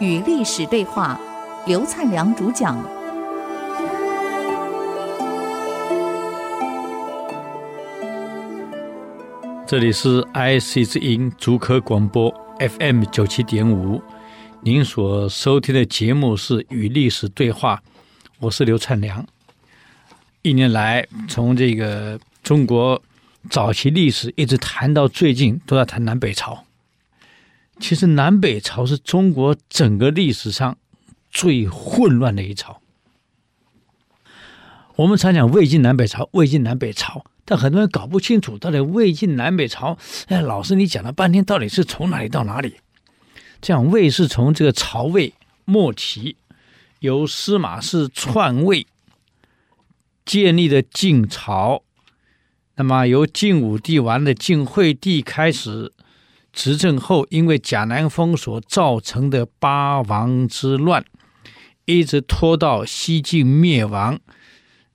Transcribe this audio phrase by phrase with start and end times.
[0.00, 1.20] 与历史对话，
[1.66, 2.78] 刘灿良主讲。
[9.66, 14.00] 这里是 IC 之音竹科广播 FM 九七点五，
[14.62, 17.76] 您所收听的节目是《与历史对话》，
[18.40, 19.22] 我是刘灿良。
[20.40, 23.02] 一年来，从这个中国
[23.48, 26.64] 早期历史一直谈到最近，都在谈南北朝。
[27.80, 30.76] 其实南北朝是中国整个历史上
[31.30, 32.80] 最混乱的一朝。
[34.96, 39.96] 我们常讲魏晋南北朝，魏晋南北朝，但很多人搞不清楚到底魏晋南北朝。
[40.26, 42.80] 哎，老师，你讲了半天，到底是从哪里到哪里？
[43.60, 45.32] 这样，魏是从这个曹魏
[45.64, 46.36] 末期，
[46.98, 48.86] 由司马氏篡位
[50.24, 51.84] 建立的晋朝，
[52.78, 55.92] 那么由晋武帝完的，晋惠帝开始。
[56.52, 61.04] 执政后，因为贾南风所造成的八王之乱，
[61.84, 64.18] 一直拖到西晋灭亡，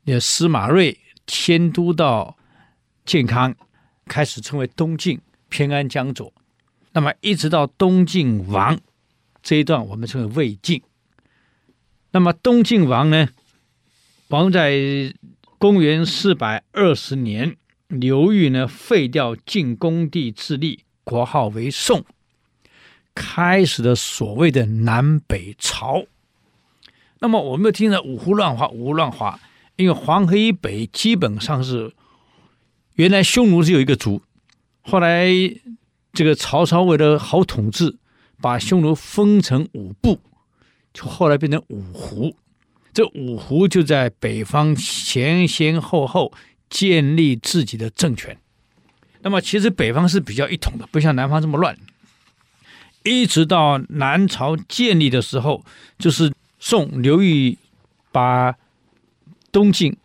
[0.05, 2.37] 那司马睿迁都到
[3.05, 3.53] 建康，
[4.05, 6.33] 开始称为东晋，偏安江左。
[6.93, 8.79] 那么一直到东晋亡
[9.41, 10.81] 这一段，我们称为魏晋。
[12.11, 13.27] 那么东晋亡呢，
[14.29, 15.13] 亡在
[15.57, 17.55] 公元四百二十年，
[17.87, 20.83] 刘裕呢废掉晋恭帝自立。
[21.05, 22.05] 国号为宋，
[23.13, 26.05] 开始了所谓的南北朝。
[27.19, 29.37] 那么我们听着五胡乱华，五胡乱华，
[29.75, 31.93] 因为黄河以北基本上是
[32.93, 34.21] 原来匈奴只有一个族，
[34.79, 35.27] 后来
[36.13, 37.97] 这个曹操为了好统治，
[38.39, 40.21] 把匈奴分成五部，
[40.93, 42.33] 就后来变成五胡。
[42.93, 46.31] 这五胡就在北方前前后后
[46.73, 48.35] 建立自己的政权。
[49.21, 51.77] 那么其实北方是比较一统的，不像南方这么乱。
[53.03, 55.63] 一直到南朝建立的时候，
[55.99, 57.57] 就是宋刘裕
[58.11, 58.55] 把
[59.51, 59.95] 东晋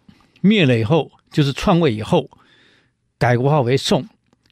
[0.43, 2.29] 灭了以后，就是篡位以后，
[3.17, 4.07] 改国号为宋。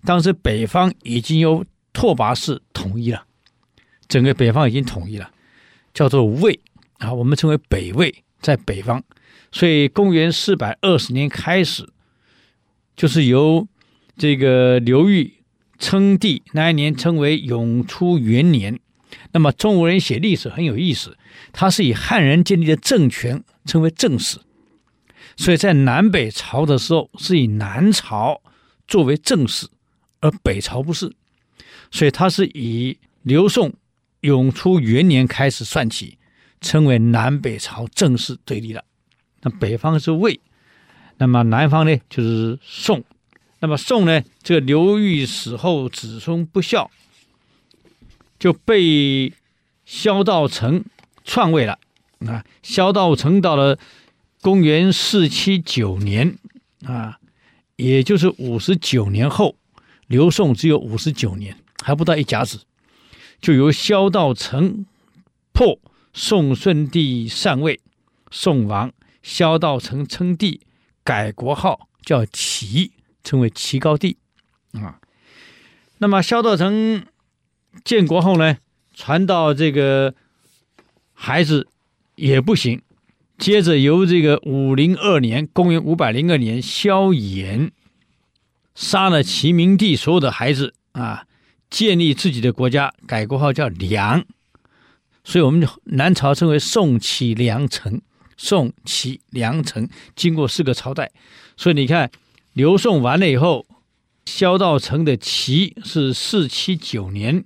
[0.05, 3.27] 当时北方已经由拓跋氏统一了，
[4.09, 5.31] 整个北方已经统一了，
[5.93, 6.59] 叫做魏
[6.99, 9.03] 啊，我们称为北魏，在北方。
[9.53, 11.89] 所以公元四百二十年开始，
[12.97, 13.69] 就是由。
[14.19, 15.35] 这个刘裕
[15.79, 18.81] 称帝那一年称为永初元年，
[19.33, 21.19] 那么中国人写历史很有意思，
[21.53, 24.39] 他是以汉人建立的政权称为正史，
[25.37, 28.41] 所以在南北朝的时候是以南朝
[28.89, 29.69] 作为正史，
[30.21, 31.13] 而北朝不是，
[31.91, 33.75] 所以他是以刘宋
[34.23, 36.17] 永初元年开始算起，
[36.63, 38.83] 称为南北朝正式对立了。
[39.43, 40.41] 那北方是魏，
[41.19, 43.05] 那么南方呢就是宋。
[43.59, 46.91] 那么宋呢，这个刘裕死后子孙不孝，
[48.39, 49.33] 就被
[49.87, 50.85] 萧道成
[51.25, 51.79] 篡位了。
[52.27, 53.79] 啊，萧道成到了
[54.43, 56.39] 公元四七九年
[56.85, 57.19] 啊，
[57.77, 59.57] 也就是五十九年后，
[60.07, 62.61] 刘宋只有五十九年，还不到一甲子，
[63.41, 64.85] 就由萧道成
[65.53, 65.79] 破
[66.13, 67.81] 宋顺帝禅位，
[68.31, 70.61] 宋王，萧道成称帝，
[71.07, 72.91] 改国号叫齐。
[73.27, 74.19] 称为齐高帝，
[74.75, 75.01] 啊，
[75.99, 77.05] 那么萧道成
[77.83, 78.59] 建国后呢，
[78.95, 80.15] 传到这个
[81.13, 81.67] 孩子
[82.15, 82.81] 也不行，
[83.37, 87.73] 接着由这个五零二年，公元五百零二年，萧衍
[88.77, 91.27] 杀了齐明帝所有的孩子啊，
[91.69, 94.25] 建立自己的国家，改国号叫梁，
[95.25, 98.01] 所以我们南朝称为宋齐梁陈，
[98.37, 101.11] 宋齐梁陈经过四个朝代，
[101.57, 102.11] 所以你看。
[102.53, 103.67] 刘宋完了以后，
[104.25, 107.45] 萧道成的齐是四七九年，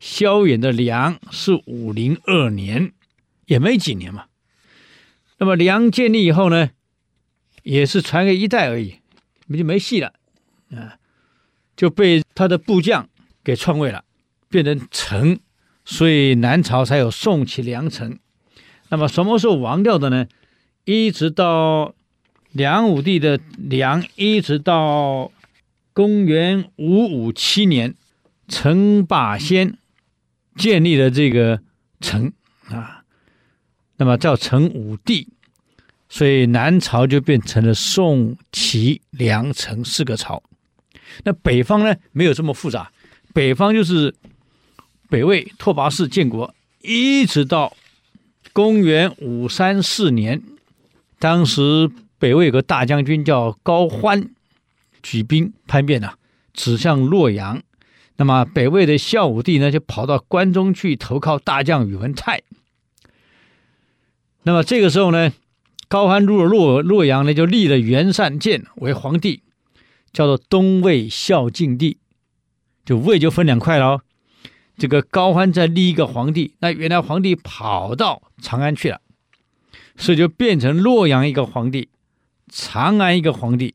[0.00, 2.92] 萧衍的梁是五零二年，
[3.46, 4.24] 也没几年嘛。
[5.38, 6.70] 那么梁建立以后呢，
[7.62, 8.96] 也是传给一代而已，
[9.56, 10.14] 就没戏了
[10.72, 10.98] 啊，
[11.76, 13.08] 就被他的部将
[13.44, 14.04] 给篡位了，
[14.48, 15.38] 变成陈，
[15.84, 18.18] 所以南朝才有宋齐梁陈。
[18.90, 20.26] 那么什么时候亡掉的呢？
[20.84, 21.94] 一直到。
[22.52, 25.30] 梁武帝的梁，一直到
[25.92, 27.94] 公元五五七年，
[28.48, 29.78] 陈霸先
[30.56, 31.60] 建立了这个
[32.00, 32.32] 陈
[32.68, 33.04] 啊，
[33.98, 35.28] 那么叫陈武帝，
[36.08, 40.42] 所以南朝就变成了宋齐梁陈四个朝。
[41.22, 42.90] 那北方呢，没有这么复杂，
[43.32, 44.12] 北方就是
[45.08, 46.52] 北魏拓跋氏建国，
[46.82, 47.76] 一直到
[48.52, 50.42] 公元五三四年，
[51.18, 51.90] 当时。
[52.20, 54.28] 北魏有个大将军叫高欢，
[55.02, 56.16] 举兵叛变了，
[56.52, 57.62] 指向洛阳。
[58.16, 62.42] 那么北魏的孝武帝呢，就跑到关中去投靠大将宇文泰。
[64.42, 65.32] 那么这个时候呢，
[65.88, 69.42] 高欢入了洛洛阳呢，就立了袁善见为皇帝，
[70.12, 71.96] 叫做东魏孝静帝。
[72.84, 74.02] 就魏就分两块了。
[74.80, 79.02] 这个高欢再立一个皇帝，那原来皇帝跑到长安去了，
[79.94, 81.90] 所以就变成洛阳一个皇帝，
[82.48, 83.74] 长安一个皇帝。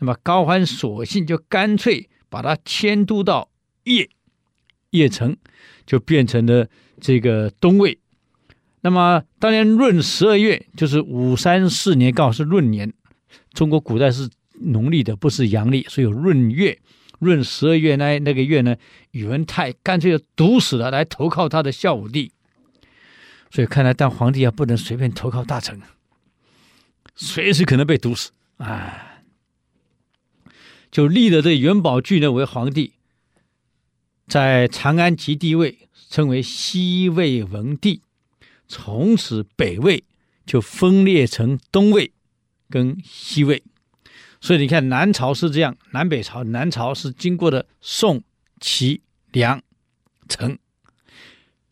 [0.00, 3.50] 那么高欢索性就干脆把他迁都到。
[3.84, 4.08] 邺
[4.90, 5.36] 邺城
[5.86, 6.66] 就变成了
[7.00, 8.00] 这个东魏。
[8.80, 12.92] 那么当年闰十二月，就是五三四年，刚好是闰年。
[13.52, 16.76] 中国古代是农历的，不是阳历，所以有闰月。
[17.22, 18.76] 闰十二月那那个月呢，
[19.12, 22.32] 宇文泰干脆就毒死了，来投靠他的孝武帝。
[23.50, 25.80] 所以看来当皇帝啊，不能随便投靠大臣，
[27.14, 29.22] 随时可能被毒死啊。
[30.90, 32.94] 就立了这元宝炬呢为皇帝。
[34.26, 38.02] 在长安即帝位，称为西魏文帝。
[38.66, 40.04] 从此北魏
[40.46, 42.12] 就分裂成东魏
[42.70, 43.62] 跟西魏。
[44.42, 48.22] 所以你看，南朝是这样，南北朝，南朝是经过的宋、
[48.60, 49.00] 齐、
[49.30, 49.62] 梁、
[50.28, 50.58] 陈。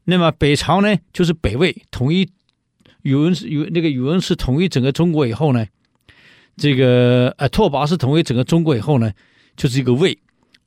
[0.04, 2.30] 那么北朝呢，就是北魏统一
[3.02, 5.66] 宇文是宇那个宇文氏统一整个中国以后呢，
[6.56, 9.12] 这个呃拓跋是统一整个中国以后呢，
[9.54, 10.18] 就是一个魏。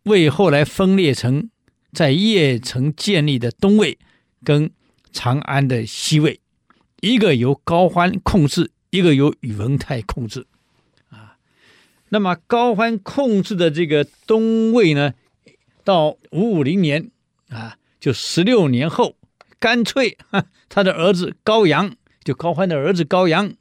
[0.03, 1.49] 魏后来分裂成。
[1.93, 3.99] 在邺城建立的东魏
[4.43, 4.71] 跟
[5.11, 6.39] 长安的西魏，
[7.01, 10.47] 一个由高欢控制，一个由宇文泰控制，
[12.13, 15.15] 那么高欢控制的这个东魏呢，
[15.83, 17.09] 到五五零年
[17.49, 19.15] 啊，就十六年后，
[19.59, 20.19] 干脆
[20.69, 23.55] 他的儿子高阳，就高欢的儿子高阳，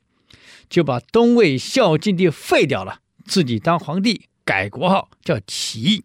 [0.69, 6.05] 就把东魏孝静帝废掉了，自己当皇帝，改国号叫齐，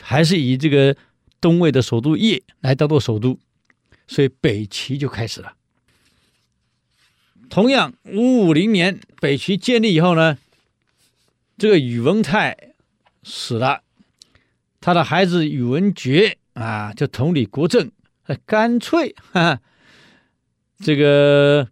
[0.00, 0.96] 还是以这个。
[1.40, 3.38] 东魏的首都邺来当做首都，
[4.08, 5.54] 所以北齐就开始了。
[7.48, 10.36] 同样，五五零年北齐建立以后呢，
[11.58, 12.56] 这个宇文泰
[13.24, 13.82] 死了，
[14.80, 17.90] 他的孩子宇文觉啊就统领国政，
[18.46, 19.60] 干脆哈，
[20.78, 21.68] 这个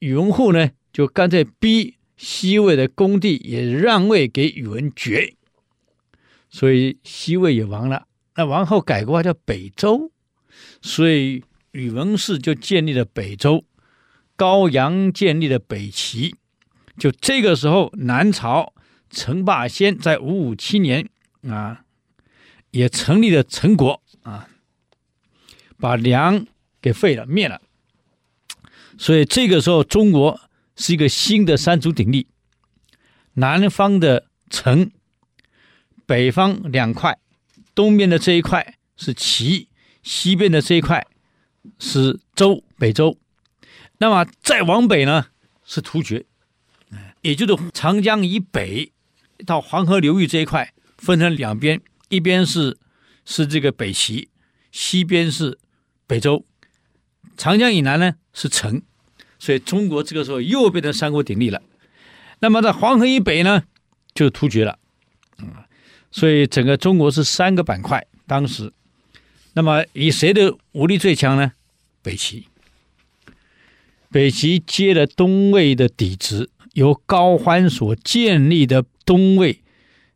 [0.00, 5.34] 宇文护呢就干脆逼西魏的恭帝也让位给宇文觉，
[6.50, 8.06] 所以西魏也亡了。
[8.34, 10.12] 那王后改国号叫北周，
[10.82, 13.64] 所以宇文氏就建立了北周，
[14.36, 16.34] 高阳建立了北齐。
[16.98, 18.74] 就这个时候，南朝
[19.16, 21.08] 陈霸先在五五七年
[21.48, 21.86] 啊，
[22.70, 24.46] 也成立了陈国啊，
[25.78, 26.46] 把梁
[26.82, 27.62] 给废了灭了。
[28.98, 30.38] 所以这个时候，中国
[30.76, 32.26] 是一个新的三足鼎立，
[33.32, 34.92] 南方的陈，
[36.04, 37.18] 北方两块。
[37.74, 39.68] 东边的这一块是齐，
[40.02, 41.06] 西边的这一块
[41.78, 43.18] 是周，北周。
[43.96, 45.28] 那么再往北呢
[45.64, 46.26] 是突厥，
[47.22, 48.92] 也就是长江以北
[49.44, 52.78] 到黄河流域这一块分成两边，一边是
[53.24, 54.28] 是这个北齐，
[54.72, 55.58] 西边是
[56.06, 56.44] 北周。
[57.36, 58.82] 长江以南呢是陈，
[59.38, 61.60] 所以中国这个时候又变成三国鼎立了。
[62.38, 63.64] 那么在黄河以北呢
[64.14, 64.78] 就是突厥了。
[65.38, 65.66] 啊
[66.10, 68.06] 所以整个中国是三个板块。
[68.26, 68.72] 当时，
[69.52, 71.52] 那么以谁的武力最强呢？
[72.00, 72.48] 北齐。
[74.10, 79.62] 北齐接了东魏的底子，由高欢所建立的东魏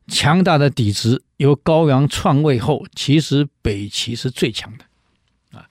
[0.07, 4.85] 强大的底子，由高阳篡位后，其实北齐是最强的。
[5.59, 5.67] 啊，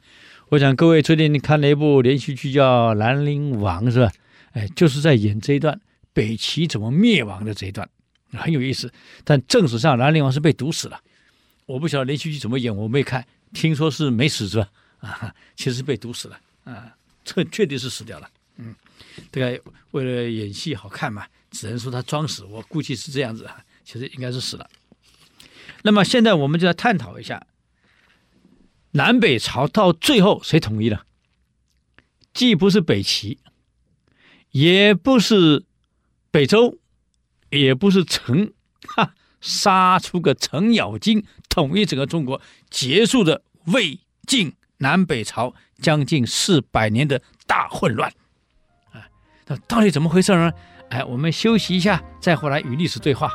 [0.49, 4.11] 我想各位最近看了一部连续剧叫《兰陵王》，是吧？
[4.53, 5.79] 哎，就是在演这一段
[6.11, 7.87] 北齐怎么灭亡的这一段。
[8.31, 8.91] 很有意思，
[9.23, 10.99] 但正史上兰陵王是被毒死了。
[11.67, 14.67] 我不晓得连续剧怎么演，我没看，听说是没死是吧？
[15.01, 18.27] 啊，其实被毒死了啊，这确定是死掉了。
[18.57, 18.73] 嗯，
[19.31, 22.43] 这个为了演戏好看嘛，只能说他装死。
[22.45, 23.49] 我估计是这样子，
[23.83, 24.69] 其实应该是死了。
[25.83, 27.47] 那么现在我们就来探讨一下，
[28.91, 31.05] 南北朝到最后谁统一了？
[32.33, 33.39] 既不是北齐，
[34.51, 35.65] 也不是
[36.31, 36.79] 北周。
[37.51, 38.53] 也不是陈，
[38.89, 42.39] 哈，杀出个程咬金，统一整个中国，
[42.69, 48.13] 结束的魏晋南北朝将近四百年的大混乱，
[49.67, 50.51] 到底怎么回事呢？
[50.89, 53.29] 哎，我们休息一下，再回来与历史对话。